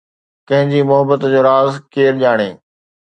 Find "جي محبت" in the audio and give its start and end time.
0.71-1.21